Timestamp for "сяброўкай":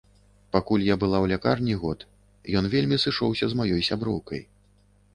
3.93-4.47